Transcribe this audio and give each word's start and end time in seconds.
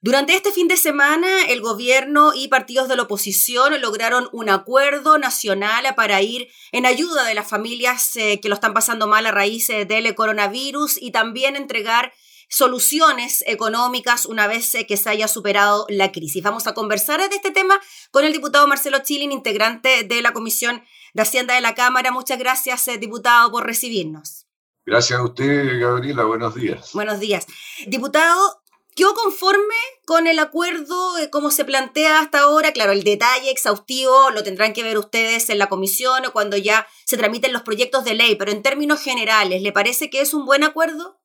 Durante 0.00 0.36
este 0.36 0.52
fin 0.52 0.68
de 0.68 0.76
semana, 0.76 1.46
el 1.48 1.60
gobierno 1.60 2.30
y 2.32 2.46
partidos 2.46 2.86
de 2.86 2.94
la 2.94 3.02
oposición 3.02 3.80
lograron 3.80 4.28
un 4.30 4.48
acuerdo 4.48 5.18
nacional 5.18 5.92
para 5.96 6.22
ir 6.22 6.48
en 6.70 6.86
ayuda 6.86 7.24
de 7.24 7.34
las 7.34 7.48
familias 7.48 8.14
eh, 8.14 8.38
que 8.40 8.48
lo 8.48 8.54
están 8.54 8.74
pasando 8.74 9.08
mal 9.08 9.26
a 9.26 9.32
raíz 9.32 9.68
eh, 9.70 9.86
del 9.86 10.14
coronavirus 10.14 11.02
y 11.02 11.10
también 11.10 11.56
entregar 11.56 12.12
soluciones 12.48 13.42
económicas 13.48 14.24
una 14.24 14.46
vez 14.46 14.72
eh, 14.76 14.86
que 14.86 14.96
se 14.96 15.10
haya 15.10 15.26
superado 15.26 15.84
la 15.88 16.12
crisis. 16.12 16.44
Vamos 16.44 16.68
a 16.68 16.74
conversar 16.74 17.18
de 17.28 17.34
este 17.34 17.50
tema 17.50 17.80
con 18.12 18.24
el 18.24 18.32
diputado 18.32 18.68
Marcelo 18.68 19.00
Chilin, 19.00 19.32
integrante 19.32 20.04
de 20.04 20.22
la 20.22 20.32
Comisión 20.32 20.80
de 21.12 21.22
Hacienda 21.22 21.54
de 21.54 21.60
la 21.60 21.74
Cámara. 21.74 22.12
Muchas 22.12 22.38
gracias, 22.38 22.88
diputado, 23.00 23.50
por 23.50 23.66
recibirnos. 23.66 24.46
Gracias 24.86 25.18
a 25.18 25.24
usted, 25.24 25.80
Gabriela. 25.80 26.22
Buenos 26.22 26.54
días. 26.54 26.92
Buenos 26.94 27.18
días. 27.18 27.46
Diputado, 27.88 28.62
¿Quedó 28.98 29.14
conforme 29.14 29.76
con 30.06 30.26
el 30.26 30.40
acuerdo 30.40 30.96
como 31.30 31.52
se 31.52 31.64
plantea 31.64 32.18
hasta 32.18 32.40
ahora? 32.40 32.72
Claro, 32.72 32.90
el 32.90 33.04
detalle 33.04 33.48
exhaustivo 33.48 34.30
lo 34.30 34.42
tendrán 34.42 34.72
que 34.72 34.82
ver 34.82 34.98
ustedes 34.98 35.50
en 35.50 35.58
la 35.58 35.68
comisión 35.68 36.26
o 36.26 36.32
cuando 36.32 36.56
ya 36.56 36.84
se 37.04 37.16
tramiten 37.16 37.52
los 37.52 37.62
proyectos 37.62 38.02
de 38.04 38.14
ley, 38.14 38.34
pero 38.34 38.50
en 38.50 38.60
términos 38.60 39.00
generales, 39.00 39.62
¿le 39.62 39.70
parece 39.70 40.10
que 40.10 40.20
es 40.20 40.34
un 40.34 40.46
buen 40.46 40.64
acuerdo? 40.64 41.20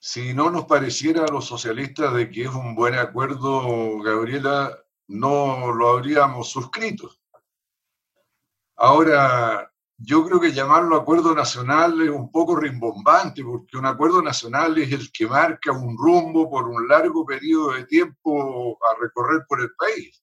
Si 0.00 0.34
no 0.34 0.50
nos 0.50 0.64
pareciera 0.64 1.22
a 1.22 1.30
los 1.30 1.44
socialistas 1.44 2.12
de 2.12 2.28
que 2.28 2.42
es 2.42 2.48
un 2.48 2.74
buen 2.74 2.94
acuerdo, 2.94 4.00
Gabriela, 4.00 4.76
no 5.06 5.72
lo 5.72 5.90
habríamos 5.90 6.50
suscrito. 6.50 7.08
Ahora, 8.74 9.71
yo 10.04 10.24
creo 10.24 10.40
que 10.40 10.52
llamarlo 10.52 10.96
acuerdo 10.96 11.34
nacional 11.34 12.00
es 12.02 12.10
un 12.10 12.30
poco 12.30 12.56
rimbombante, 12.56 13.44
porque 13.44 13.76
un 13.76 13.86
acuerdo 13.86 14.20
nacional 14.20 14.76
es 14.78 14.90
el 14.92 15.12
que 15.12 15.26
marca 15.26 15.70
un 15.70 15.96
rumbo 15.96 16.50
por 16.50 16.68
un 16.68 16.88
largo 16.88 17.24
periodo 17.24 17.72
de 17.72 17.84
tiempo 17.84 18.78
a 18.82 19.00
recorrer 19.00 19.42
por 19.48 19.60
el 19.60 19.70
país. 19.76 20.20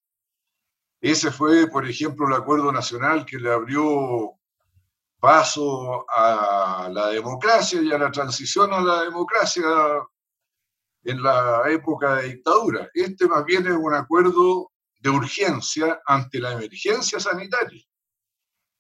Ese 1.00 1.32
fue, 1.32 1.68
por 1.68 1.88
ejemplo, 1.88 2.28
el 2.28 2.34
acuerdo 2.34 2.72
nacional 2.74 3.26
que 3.26 3.38
le 3.38 3.54
abrió 3.54 4.34
paso 5.20 6.06
a 6.10 6.90
la 6.92 7.08
democracia 7.08 7.82
y 7.82 7.92
a 7.92 7.98
la 7.98 8.12
transición 8.12 8.74
a 8.74 8.82
la 8.82 9.04
democracia 9.04 9.66
en 11.04 11.24
la 11.24 11.64
época 11.70 12.16
de 12.16 12.30
dictadura. 12.30 12.90
Este 12.94 13.28
más 13.28 13.46
bien 13.46 13.66
es 13.68 13.78
un 13.78 13.94
acuerdo 13.94 14.72
de 15.00 15.10
urgencia 15.10 16.02
ante 16.06 16.40
la 16.40 16.52
emergencia 16.52 17.20
sanitaria. 17.20 17.84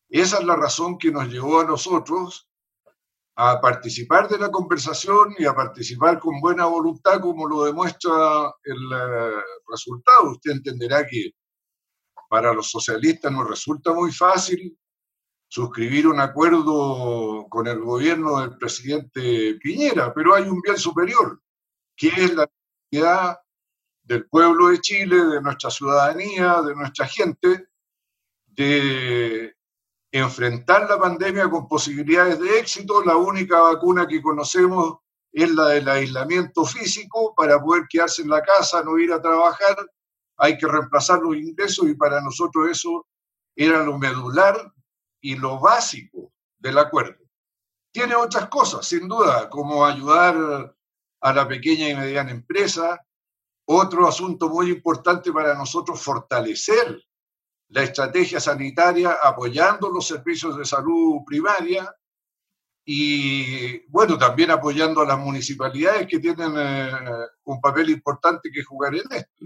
Esa 0.10 0.40
es 0.40 0.44
la 0.44 0.56
razón 0.56 0.98
que 0.98 1.12
nos 1.12 1.28
llevó 1.28 1.60
a 1.60 1.66
nosotros 1.66 2.50
a 3.36 3.62
participar 3.62 4.28
de 4.28 4.38
la 4.38 4.52
conversación 4.52 5.34
y 5.38 5.46
a 5.46 5.54
participar 5.54 6.20
con 6.20 6.42
buena 6.42 6.66
voluntad, 6.66 7.22
como 7.22 7.48
lo 7.48 7.64
demuestra 7.64 8.12
el 8.64 8.92
eh, 8.94 9.42
resultado. 9.68 10.32
Usted 10.32 10.52
entenderá 10.52 11.08
que 11.08 11.32
para 12.30 12.54
los 12.54 12.70
socialistas 12.70 13.32
nos 13.32 13.48
resulta 13.48 13.94
muy 13.94 14.12
fácil 14.12 14.78
suscribir 15.48 16.08
un 16.08 16.20
acuerdo 16.20 17.48
con 17.50 17.68
el 17.68 17.80
gobierno 17.80 18.40
del 18.42 18.58
presidente 18.58 19.56
Piñera, 19.56 20.14
pero 20.14 20.36
hay 20.36 20.44
un 20.44 20.60
bien 20.62 20.78
superior, 20.78 21.42
que 21.96 22.10
es 22.10 22.36
la 22.36 22.48
necesidad 22.92 23.40
del 24.04 24.28
pueblo 24.28 24.68
de 24.68 24.80
Chile, 24.80 25.16
de 25.16 25.42
nuestra 25.42 25.72
ciudadanía, 25.72 26.62
de 26.62 26.76
nuestra 26.76 27.08
gente, 27.08 27.68
de 28.48 29.56
enfrentar 30.12 30.90
la 30.90 31.00
pandemia 31.00 31.50
con 31.50 31.68
posibilidades 31.68 32.40
de 32.40 32.60
éxito. 32.60 33.04
La 33.04 33.16
única 33.16 33.62
vacuna 33.62 34.08
que 34.08 34.22
conocemos 34.22 34.98
es 35.32 35.52
la 35.52 35.68
del 35.68 35.88
aislamiento 35.88 36.66
físico 36.66 37.34
para 37.36 37.62
poder 37.62 37.86
quedarse 37.90 38.24
en 38.24 38.30
la 38.30 38.42
casa, 38.42 38.84
no 38.84 38.98
ir 38.98 39.12
a 39.14 39.22
trabajar. 39.22 39.76
Hay 40.38 40.58
que 40.58 40.68
reemplazar 40.68 41.20
los 41.20 41.36
ingresos 41.36 41.88
y 41.88 41.96
para 41.96 42.22
nosotros 42.22 42.70
eso 42.70 43.06
era 43.56 43.84
lo 43.84 43.98
medular 43.98 44.74
y 45.22 45.36
lo 45.36 45.60
básico 45.60 46.32
del 46.58 46.78
acuerdo. 46.78 47.23
Tiene 47.92 48.16
otras 48.16 48.48
cosas, 48.50 48.86
sin 48.88 49.08
duda, 49.08 49.50
como 49.50 49.86
ayudar 49.86 50.76
a 51.22 51.33
la 51.33 51.48
pequeña 51.48 51.89
y 51.89 51.95
mediana 51.95 52.32
empresa. 52.32 53.04
Otro 53.66 54.08
asunto 54.08 54.50
muy 54.50 54.72
importante 54.72 55.32
para 55.32 55.54
nosotros, 55.56 56.02
fortalecer 56.02 57.04
la 57.70 57.84
estrategia 57.84 58.40
sanitaria 58.40 59.18
apoyando 59.22 59.90
los 59.90 60.08
servicios 60.08 60.58
de 60.58 60.66
salud 60.66 61.22
primaria 61.26 61.94
y, 62.86 63.86
bueno, 63.88 64.18
también 64.18 64.50
apoyando 64.50 65.02
a 65.02 65.06
las 65.06 65.20
municipalidades 65.20 66.08
que 66.08 66.20
tienen 66.20 66.54
eh, 66.58 66.92
un 67.44 67.62
papel 67.62 67.92
importante 67.92 68.50
que 68.52 68.64
jugar 68.64 68.96
en 68.96 69.04
esto. 69.12 69.46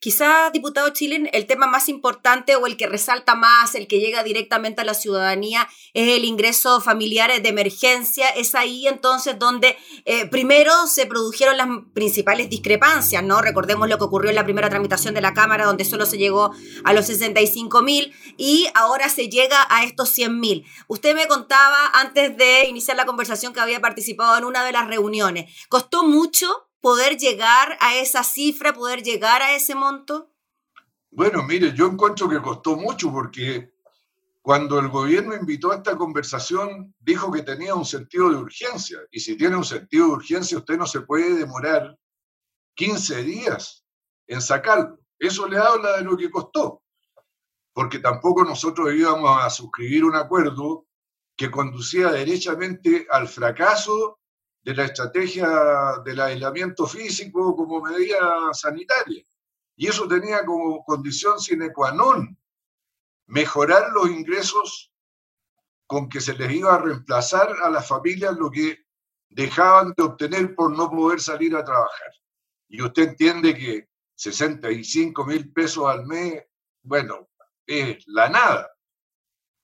Quizá, 0.00 0.48
diputado 0.50 0.88
Chilen, 0.88 1.28
el 1.34 1.46
tema 1.46 1.66
más 1.66 1.90
importante 1.90 2.56
o 2.56 2.66
el 2.66 2.78
que 2.78 2.86
resalta 2.86 3.34
más, 3.34 3.74
el 3.74 3.86
que 3.86 4.00
llega 4.00 4.22
directamente 4.22 4.80
a 4.80 4.84
la 4.84 4.94
ciudadanía, 4.94 5.68
es 5.92 6.16
el 6.16 6.24
ingreso 6.24 6.80
familiar 6.80 7.30
de 7.30 7.46
emergencia. 7.46 8.30
Es 8.30 8.54
ahí 8.54 8.86
entonces 8.86 9.38
donde 9.38 9.76
eh, 10.06 10.24
primero 10.24 10.86
se 10.86 11.04
produjeron 11.04 11.58
las 11.58 11.68
principales 11.92 12.48
discrepancias, 12.48 13.22
¿no? 13.22 13.42
Recordemos 13.42 13.90
lo 13.90 13.98
que 13.98 14.04
ocurrió 14.04 14.30
en 14.30 14.36
la 14.36 14.44
primera 14.44 14.70
tramitación 14.70 15.12
de 15.12 15.20
la 15.20 15.34
Cámara, 15.34 15.66
donde 15.66 15.84
solo 15.84 16.06
se 16.06 16.16
llegó 16.16 16.50
a 16.82 16.94
los 16.94 17.04
65 17.04 17.82
mil 17.82 18.14
y 18.38 18.68
ahora 18.74 19.10
se 19.10 19.28
llega 19.28 19.66
a 19.68 19.84
estos 19.84 20.08
100 20.08 20.40
mil. 20.40 20.64
Usted 20.88 21.14
me 21.14 21.26
contaba 21.26 21.90
antes 21.92 22.34
de 22.38 22.66
iniciar 22.66 22.96
la 22.96 23.04
conversación 23.04 23.52
que 23.52 23.60
había 23.60 23.80
participado 23.80 24.38
en 24.38 24.44
una 24.46 24.64
de 24.64 24.72
las 24.72 24.88
reuniones. 24.88 25.54
¿Costó 25.68 26.04
mucho 26.04 26.69
poder 26.80 27.16
llegar 27.16 27.76
a 27.80 27.96
esa 27.96 28.24
cifra, 28.24 28.72
poder 28.72 29.02
llegar 29.02 29.42
a 29.42 29.54
ese 29.54 29.74
monto? 29.74 30.30
Bueno, 31.10 31.42
mire, 31.42 31.72
yo 31.74 31.86
encuentro 31.86 32.28
que 32.28 32.40
costó 32.40 32.76
mucho 32.76 33.10
porque 33.12 33.72
cuando 34.42 34.78
el 34.78 34.88
gobierno 34.88 35.34
invitó 35.34 35.72
a 35.72 35.76
esta 35.76 35.96
conversación, 35.96 36.94
dijo 37.00 37.30
que 37.30 37.42
tenía 37.42 37.74
un 37.74 37.84
sentido 37.84 38.30
de 38.30 38.36
urgencia. 38.36 38.98
Y 39.10 39.20
si 39.20 39.36
tiene 39.36 39.56
un 39.56 39.64
sentido 39.64 40.06
de 40.06 40.12
urgencia, 40.12 40.58
usted 40.58 40.78
no 40.78 40.86
se 40.86 41.02
puede 41.02 41.34
demorar 41.34 41.98
15 42.74 43.22
días 43.24 43.84
en 44.26 44.40
sacarlo. 44.40 44.98
Eso 45.18 45.46
le 45.46 45.58
habla 45.58 45.98
de 45.98 46.04
lo 46.04 46.16
que 46.16 46.30
costó. 46.30 46.82
Porque 47.74 47.98
tampoco 47.98 48.44
nosotros 48.44 48.94
íbamos 48.94 49.44
a 49.44 49.50
suscribir 49.50 50.04
un 50.04 50.16
acuerdo 50.16 50.86
que 51.36 51.50
conducía 51.50 52.10
derechamente 52.10 53.06
al 53.10 53.28
fracaso 53.28 54.19
de 54.62 54.74
la 54.74 54.84
estrategia 54.84 55.48
del 56.04 56.20
aislamiento 56.20 56.86
físico 56.86 57.56
como 57.56 57.80
medida 57.80 58.52
sanitaria. 58.52 59.24
Y 59.76 59.86
eso 59.86 60.06
tenía 60.06 60.44
como 60.44 60.84
condición 60.84 61.40
sine 61.40 61.72
qua 61.72 61.92
non 61.92 62.36
mejorar 63.26 63.92
los 63.92 64.10
ingresos 64.10 64.92
con 65.86 66.08
que 66.08 66.20
se 66.20 66.34
les 66.34 66.52
iba 66.52 66.74
a 66.74 66.78
reemplazar 66.78 67.48
a 67.62 67.70
las 67.70 67.86
familias 67.86 68.36
lo 68.36 68.50
que 68.50 68.84
dejaban 69.28 69.94
de 69.96 70.02
obtener 70.02 70.54
por 70.54 70.76
no 70.76 70.90
poder 70.90 71.20
salir 71.20 71.54
a 71.56 71.64
trabajar. 71.64 72.12
Y 72.68 72.82
usted 72.82 73.10
entiende 73.10 73.54
que 73.54 73.88
65 74.16 75.24
mil 75.24 75.52
pesos 75.52 75.86
al 75.86 76.06
mes, 76.06 76.44
bueno, 76.82 77.28
es 77.66 78.04
la 78.06 78.28
nada. 78.28 78.70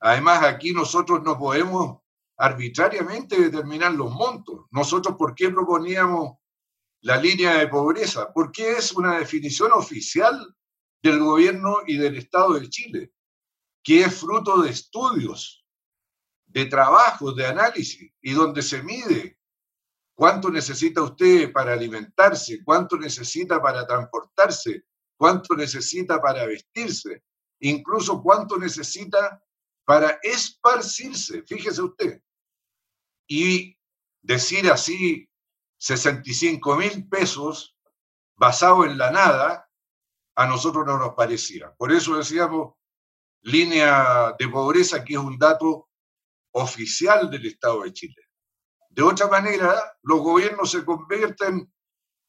Además, 0.01 0.45
aquí 0.45 0.73
nosotros 0.73 1.23
no 1.23 1.39
podemos 1.39 2.01
arbitrariamente 2.37 3.41
determinar 3.41 3.93
los 3.93 4.13
montos. 4.13 4.67
Nosotros, 4.71 5.17
¿por 5.17 5.35
qué 5.35 5.51
proponíamos 5.51 6.37
la 7.03 7.17
línea 7.17 7.57
de 7.57 7.69
pobreza? 7.69 8.33
Porque 8.33 8.73
es 8.73 8.93
una 8.93 9.19
definición 9.19 9.73
oficial 9.73 10.55
del 11.03 11.19
gobierno 11.21 11.79
y 11.87 11.97
del 11.97 12.17
Estado 12.17 12.55
de 12.55 12.69
Chile, 12.69 13.13
que 13.83 14.03
es 14.03 14.15
fruto 14.15 14.63
de 14.63 14.71
estudios, 14.71 15.65
de 16.47 16.67
trabajos, 16.67 17.37
de 17.37 17.47
análisis, 17.47 18.13
y 18.21 18.33
donde 18.33 18.63
se 18.63 18.83
mide 18.83 19.39
cuánto 20.15 20.51
necesita 20.51 21.03
usted 21.03 21.53
para 21.53 21.75
alimentarse, 21.75 22.65
cuánto 22.65 22.97
necesita 22.97 23.61
para 23.61 23.87
transportarse, 23.87 24.85
cuánto 25.17 25.55
necesita 25.55 26.21
para 26.21 26.47
vestirse, 26.47 27.23
incluso 27.61 28.23
cuánto 28.23 28.59
necesita 28.59 29.43
para 29.85 30.19
esparcirse. 30.23 31.43
Fíjese 31.43 31.83
usted, 31.83 32.23
y 33.27 33.77
decir 34.23 34.71
así 34.71 35.29
65 35.79 36.77
mil 36.77 37.09
pesos 37.09 37.77
basado 38.37 38.85
en 38.85 38.99
la 38.99 39.11
nada, 39.11 39.69
a 40.37 40.47
nosotros 40.47 40.85
no 40.87 40.99
nos 40.99 41.15
parecía. 41.15 41.73
Por 41.77 41.93
eso 41.93 42.17
decíamos 42.17 42.75
línea 43.43 44.35
de 44.39 44.49
pobreza, 44.49 45.05
que 45.05 45.15
es 45.15 45.19
un 45.19 45.39
dato 45.39 45.89
oficial 46.53 47.31
del 47.31 47.47
Estado 47.47 47.83
de 47.83 47.93
Chile. 47.93 48.23
De 48.91 49.03
otra 49.03 49.29
manera, 49.29 49.75
los 50.03 50.21
gobiernos 50.21 50.71
se 50.71 50.85
convierten 50.85 51.73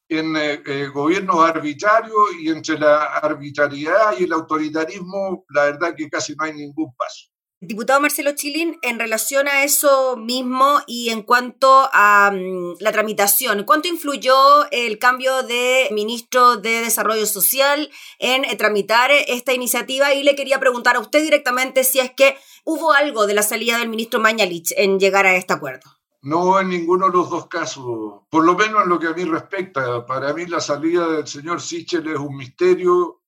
en 0.09 0.37
eh, 0.37 0.61
eh, 0.65 0.87
gobiernos 0.87 1.37
arbitrarios 1.39 2.35
y 2.39 2.49
entre 2.49 2.79
la 2.79 3.17
arbitrariedad 3.17 4.17
y 4.17 4.23
el 4.23 4.33
autoritarismo, 4.33 5.45
la 5.49 5.65
verdad 5.65 5.95
que 5.95 6.09
casi 6.09 6.35
no 6.35 6.45
hay 6.45 6.53
ningún 6.53 6.93
paso. 6.95 7.27
Diputado 7.59 7.99
Marcelo 7.99 8.33
Chilín, 8.35 8.77
en 8.83 8.99
relación 8.99 9.47
a 9.47 9.63
eso 9.63 10.15
mismo 10.15 10.79
y 10.85 11.09
en 11.09 11.23
cuanto 11.23 11.89
a 11.91 12.29
mm, 12.31 12.75
la 12.79 12.91
tramitación, 12.91 13.63
¿cuánto 13.63 13.87
influyó 13.87 14.69
el 14.69 14.99
cambio 14.99 15.41
de 15.41 15.87
ministro 15.91 16.57
de 16.57 16.81
Desarrollo 16.81 17.25
Social 17.25 17.89
en 18.19 18.45
eh, 18.45 18.55
tramitar 18.57 19.09
esta 19.09 19.53
iniciativa? 19.53 20.13
Y 20.13 20.21
le 20.21 20.35
quería 20.35 20.59
preguntar 20.59 20.97
a 20.97 20.99
usted 20.99 21.23
directamente 21.23 21.83
si 21.83 21.99
es 21.99 22.11
que 22.11 22.37
hubo 22.63 22.93
algo 22.93 23.25
de 23.25 23.33
la 23.33 23.41
salida 23.41 23.79
del 23.79 23.89
ministro 23.89 24.19
Mañalich 24.19 24.71
en 24.77 24.99
llegar 24.99 25.25
a 25.25 25.35
este 25.35 25.53
acuerdo. 25.53 25.89
No 26.21 26.59
en 26.59 26.69
ninguno 26.69 27.07
de 27.07 27.13
los 27.13 27.31
dos 27.31 27.47
casos, 27.47 28.21
por 28.29 28.45
lo 28.45 28.53
menos 28.53 28.83
en 28.83 28.89
lo 28.89 28.99
que 28.99 29.07
a 29.07 29.13
mí 29.13 29.23
respecta. 29.23 30.05
Para 30.05 30.31
mí 30.31 30.45
la 30.45 30.61
salida 30.61 31.07
del 31.07 31.25
señor 31.25 31.59
Sichel 31.59 32.07
es 32.07 32.19
un 32.19 32.37
misterio, 32.37 33.23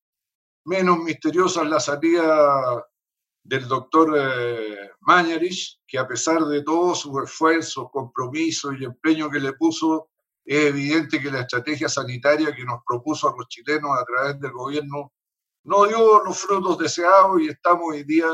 menos 0.66 1.00
misteriosa 1.00 1.64
es 1.64 1.70
la 1.70 1.80
salida 1.80 2.86
del 3.44 3.68
doctor 3.68 4.16
eh, 4.18 4.92
Mañarich, 5.02 5.80
que 5.88 5.98
a 5.98 6.08
pesar 6.08 6.46
de 6.46 6.64
todos 6.64 7.00
sus 7.00 7.24
esfuerzos, 7.24 7.90
compromisos 7.92 8.76
y 8.80 8.86
empeño 8.86 9.30
que 9.30 9.40
le 9.40 9.54
puso, 9.54 10.10
es 10.46 10.66
evidente 10.66 11.20
que 11.20 11.32
la 11.32 11.42
estrategia 11.42 11.90
sanitaria 11.90 12.56
que 12.56 12.66
nos 12.66 12.82
propuso 12.86 13.30
a 13.30 13.36
los 13.38 13.48
chilenos 13.48 13.92
a 13.98 14.04
través 14.04 14.40
del 14.40 14.52
gobierno 14.52 15.14
no 15.64 15.86
dio 15.86 16.24
los 16.24 16.40
frutos 16.40 16.78
deseados 16.78 17.42
y 17.42 17.50
estamos 17.50 17.86
hoy 17.90 18.04
día 18.04 18.28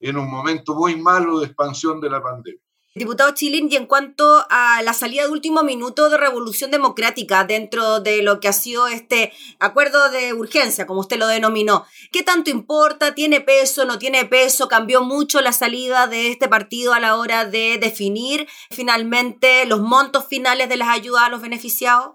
en 0.00 0.16
un 0.16 0.30
momento 0.30 0.74
muy 0.74 0.96
malo 0.96 1.38
de 1.38 1.46
expansión 1.46 2.00
de 2.00 2.10
la 2.10 2.22
pandemia. 2.22 2.65
Diputado 2.96 3.32
Chilin, 3.32 3.68
y 3.70 3.76
en 3.76 3.84
cuanto 3.84 4.46
a 4.48 4.80
la 4.80 4.94
salida 4.94 5.24
de 5.24 5.28
último 5.28 5.62
minuto 5.62 6.08
de 6.08 6.16
Revolución 6.16 6.70
Democrática 6.70 7.44
dentro 7.44 8.00
de 8.00 8.22
lo 8.22 8.40
que 8.40 8.48
ha 8.48 8.54
sido 8.54 8.88
este 8.88 9.34
acuerdo 9.60 10.10
de 10.10 10.32
urgencia, 10.32 10.86
como 10.86 11.00
usted 11.00 11.18
lo 11.18 11.26
denominó, 11.26 11.84
¿qué 12.10 12.22
tanto 12.22 12.48
importa? 12.48 13.14
¿Tiene 13.14 13.42
peso? 13.42 13.84
¿No 13.84 13.98
tiene 13.98 14.24
peso? 14.24 14.68
¿Cambió 14.68 15.02
mucho 15.02 15.42
la 15.42 15.52
salida 15.52 16.06
de 16.06 16.28
este 16.28 16.48
partido 16.48 16.94
a 16.94 17.00
la 17.00 17.18
hora 17.18 17.44
de 17.44 17.76
definir 17.76 18.48
finalmente 18.70 19.66
los 19.66 19.80
montos 19.80 20.24
finales 20.26 20.70
de 20.70 20.78
las 20.78 20.88
ayudas 20.88 21.24
a 21.24 21.28
los 21.28 21.42
beneficiados? 21.42 22.12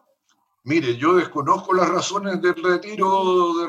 Mire, 0.63 0.95
yo 0.95 1.15
desconozco 1.15 1.73
las 1.73 1.89
razones 1.89 2.39
del 2.39 2.53
retiro 2.53 3.53
de 3.55 3.67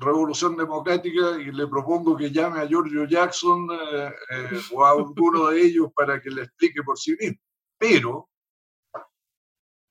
Revolución 0.00 0.56
Democrática 0.56 1.40
y 1.40 1.52
le 1.52 1.68
propongo 1.68 2.16
que 2.16 2.32
llame 2.32 2.60
a 2.60 2.66
Giorgio 2.66 3.04
Jackson 3.04 3.68
eh, 3.70 4.10
eh, 4.30 4.60
o 4.72 4.84
a 4.84 4.90
alguno 4.90 5.46
de 5.46 5.62
ellos 5.62 5.92
para 5.94 6.20
que 6.20 6.30
le 6.30 6.42
explique 6.42 6.82
por 6.82 6.98
sí 6.98 7.14
mismo. 7.18 7.38
Pero, 7.78 8.28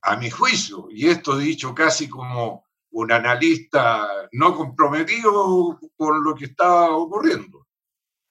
a 0.02 0.18
mi 0.18 0.30
juicio, 0.30 0.88
y 0.90 1.08
esto 1.08 1.38
dicho 1.38 1.74
casi 1.74 2.10
como 2.10 2.66
un 2.92 3.12
analista 3.14 4.10
no 4.34 4.54
comprometido 4.54 5.80
con 5.96 6.22
lo 6.22 6.36
que 6.36 6.46
está 6.46 6.92
ocurriendo, 6.92 7.66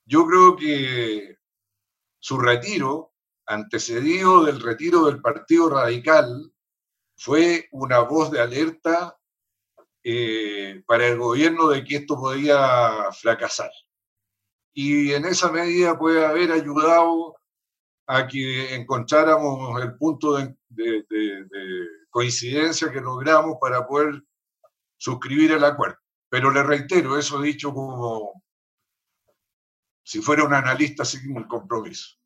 yo 0.04 0.26
creo 0.26 0.56
que 0.56 1.38
su 2.18 2.38
retiro, 2.38 3.14
antecedido 3.46 4.44
del 4.44 4.60
retiro 4.60 5.06
del 5.06 5.22
Partido 5.22 5.70
Radical, 5.70 6.52
fue 7.20 7.68
una 7.72 7.98
voz 7.98 8.30
de 8.30 8.40
alerta 8.40 9.14
eh, 10.02 10.82
para 10.86 11.06
el 11.06 11.18
gobierno 11.18 11.68
de 11.68 11.84
que 11.84 11.96
esto 11.96 12.16
podía 12.16 13.12
fracasar. 13.12 13.70
Y 14.72 15.12
en 15.12 15.26
esa 15.26 15.52
medida 15.52 15.98
puede 15.98 16.24
haber 16.24 16.50
ayudado 16.50 17.36
a 18.06 18.26
que 18.26 18.74
encontráramos 18.74 19.82
el 19.82 19.98
punto 19.98 20.38
de, 20.38 20.56
coincidencia 22.08 22.90
que 22.90 23.02
logramos 23.02 23.58
para 23.60 23.86
poder 23.86 24.24
suscribir 24.96 25.52
el 25.52 25.64
acuerdo. 25.64 25.98
Pero 26.30 26.50
le 26.50 26.62
reitero, 26.62 27.18
eso 27.18 27.38
dicho 27.42 27.74
como 27.74 28.42
si 30.02 30.22
fuera 30.22 30.44
un 30.44 30.54
analista 30.54 31.04
sin 31.04 31.36
un 31.36 31.44
compromiso. 31.44 32.19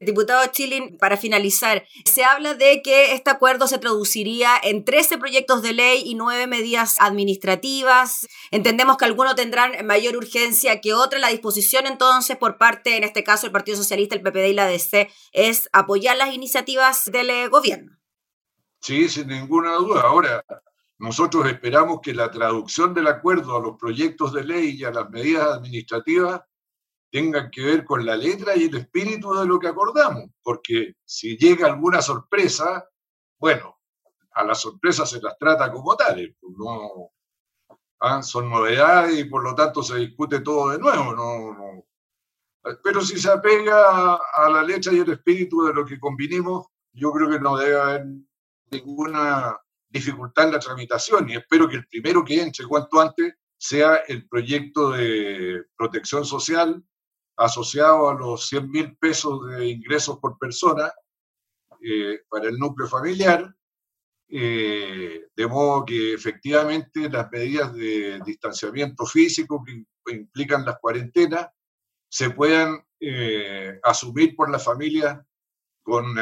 Diputado 0.00 0.46
Chilin, 0.52 0.96
para 0.96 1.16
finalizar, 1.16 1.84
se 2.04 2.22
habla 2.22 2.54
de 2.54 2.82
que 2.82 3.14
este 3.14 3.30
acuerdo 3.30 3.66
se 3.66 3.78
traduciría 3.78 4.50
en 4.62 4.84
13 4.84 5.18
proyectos 5.18 5.60
de 5.60 5.72
ley 5.72 6.02
y 6.04 6.14
9 6.14 6.46
medidas 6.46 6.96
administrativas. 7.00 8.28
Entendemos 8.52 8.96
que 8.96 9.06
algunos 9.06 9.34
tendrán 9.34 9.84
mayor 9.84 10.16
urgencia 10.16 10.80
que 10.80 10.94
otros. 10.94 11.20
La 11.20 11.30
disposición 11.30 11.86
entonces 11.86 12.36
por 12.36 12.58
parte, 12.58 12.96
en 12.96 13.02
este 13.02 13.24
caso, 13.24 13.46
el 13.46 13.52
Partido 13.52 13.76
Socialista, 13.76 14.14
el 14.14 14.22
PPD 14.22 14.50
y 14.50 14.52
la 14.52 14.66
DC, 14.66 15.10
es 15.32 15.68
apoyar 15.72 16.16
las 16.16 16.32
iniciativas 16.32 17.06
del 17.06 17.30
eh, 17.30 17.48
gobierno. 17.48 17.98
Sí, 18.80 19.08
sin 19.08 19.26
ninguna 19.26 19.74
duda. 19.74 20.02
Ahora, 20.02 20.44
nosotros 20.98 21.46
esperamos 21.46 22.00
que 22.00 22.14
la 22.14 22.30
traducción 22.30 22.94
del 22.94 23.08
acuerdo 23.08 23.56
a 23.56 23.60
los 23.60 23.76
proyectos 23.76 24.32
de 24.32 24.44
ley 24.44 24.76
y 24.78 24.84
a 24.84 24.92
las 24.92 25.10
medidas 25.10 25.48
administrativas 25.56 26.42
tengan 27.10 27.50
que 27.50 27.64
ver 27.64 27.84
con 27.84 28.04
la 28.04 28.16
letra 28.16 28.56
y 28.56 28.64
el 28.64 28.76
espíritu 28.76 29.34
de 29.34 29.46
lo 29.46 29.58
que 29.58 29.68
acordamos, 29.68 30.24
porque 30.42 30.94
si 31.04 31.36
llega 31.36 31.66
alguna 31.66 32.02
sorpresa, 32.02 32.88
bueno, 33.38 33.78
a 34.32 34.44
las 34.44 34.60
sorpresas 34.60 35.10
se 35.10 35.20
las 35.20 35.36
trata 35.38 35.72
como 35.72 35.96
tales, 35.96 36.34
pues 36.40 36.54
no, 36.56 37.10
ah, 38.00 38.22
son 38.22 38.50
novedades 38.50 39.18
y 39.18 39.24
por 39.24 39.42
lo 39.42 39.54
tanto 39.54 39.82
se 39.82 39.96
discute 39.96 40.40
todo 40.40 40.70
de 40.70 40.78
nuevo, 40.78 41.14
no, 41.14 41.84
pero 42.82 43.00
si 43.00 43.18
se 43.18 43.30
apega 43.30 44.14
a 44.14 44.50
la 44.50 44.62
letra 44.62 44.92
y 44.92 44.98
el 44.98 45.10
espíritu 45.10 45.64
de 45.64 45.74
lo 45.74 45.84
que 45.84 45.98
convinimos, 45.98 46.66
yo 46.92 47.12
creo 47.12 47.30
que 47.30 47.40
no 47.40 47.56
debe 47.56 47.80
haber 47.80 48.06
ninguna 48.70 49.56
dificultad 49.88 50.46
en 50.46 50.52
la 50.52 50.58
tramitación 50.58 51.30
y 51.30 51.36
espero 51.36 51.68
que 51.68 51.76
el 51.76 51.86
primero 51.86 52.24
que 52.24 52.42
entre 52.42 52.66
cuanto 52.66 53.00
antes 53.00 53.34
sea 53.56 53.96
el 54.08 54.28
proyecto 54.28 54.90
de 54.90 55.64
protección 55.76 56.24
social 56.24 56.84
asociado 57.38 58.10
a 58.10 58.14
los 58.14 58.48
100 58.48 58.70
mil 58.70 58.96
pesos 58.96 59.46
de 59.46 59.68
ingresos 59.68 60.18
por 60.18 60.36
persona 60.38 60.92
eh, 61.80 62.20
para 62.28 62.48
el 62.48 62.58
núcleo 62.58 62.88
familiar, 62.88 63.54
eh, 64.28 65.28
de 65.34 65.46
modo 65.46 65.84
que 65.84 66.14
efectivamente 66.14 67.08
las 67.08 67.30
medidas 67.30 67.72
de 67.74 68.20
distanciamiento 68.26 69.06
físico 69.06 69.64
que 69.64 70.12
implican 70.12 70.64
las 70.64 70.78
cuarentenas 70.80 71.48
se 72.10 72.30
puedan 72.30 72.84
eh, 73.00 73.78
asumir 73.84 74.34
por 74.34 74.50
la 74.50 74.58
familia 74.58 75.24
con 75.82 76.14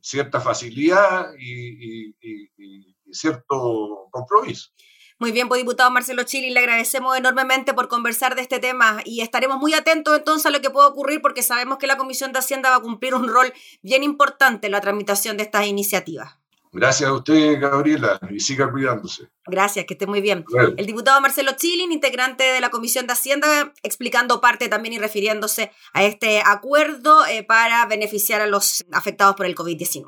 cierta 0.00 0.40
facilidad 0.40 1.34
y 1.38 2.14
cierto 3.10 4.08
compromiso. 4.10 4.70
Muy 5.20 5.32
bien, 5.32 5.48
pues 5.48 5.60
diputado 5.60 5.90
Marcelo 5.90 6.22
Chili, 6.22 6.48
le 6.48 6.60
agradecemos 6.60 7.14
enormemente 7.14 7.74
por 7.74 7.88
conversar 7.88 8.34
de 8.34 8.40
este 8.40 8.58
tema 8.58 9.02
y 9.04 9.20
estaremos 9.20 9.58
muy 9.58 9.74
atentos 9.74 10.16
entonces 10.16 10.46
a 10.46 10.50
lo 10.50 10.62
que 10.62 10.70
pueda 10.70 10.88
ocurrir 10.88 11.20
porque 11.20 11.42
sabemos 11.42 11.76
que 11.76 11.86
la 11.86 11.98
Comisión 11.98 12.32
de 12.32 12.38
Hacienda 12.38 12.70
va 12.70 12.76
a 12.76 12.80
cumplir 12.80 13.14
un 13.14 13.28
rol 13.28 13.52
bien 13.82 14.02
importante 14.02 14.68
en 14.68 14.72
la 14.72 14.80
tramitación 14.80 15.36
de 15.36 15.42
estas 15.42 15.66
iniciativas. 15.66 16.38
Gracias 16.72 17.10
a 17.10 17.12
usted, 17.12 17.60
Gabriela, 17.60 18.18
y 18.30 18.40
siga 18.40 18.70
cuidándose. 18.70 19.28
Gracias, 19.44 19.84
que 19.84 19.92
esté 19.92 20.06
muy 20.06 20.22
bien. 20.22 20.46
El 20.78 20.86
diputado 20.86 21.20
Marcelo 21.20 21.52
Chilin, 21.54 21.92
integrante 21.92 22.44
de 22.44 22.60
la 22.62 22.70
Comisión 22.70 23.06
de 23.06 23.12
Hacienda, 23.12 23.74
explicando 23.82 24.40
parte 24.40 24.68
también 24.68 24.94
y 24.94 24.98
refiriéndose 24.98 25.70
a 25.92 26.02
este 26.02 26.40
acuerdo 26.46 27.26
eh, 27.26 27.42
para 27.42 27.84
beneficiar 27.84 28.40
a 28.40 28.46
los 28.46 28.86
afectados 28.92 29.36
por 29.36 29.44
el 29.44 29.54
COVID-19. 29.54 30.06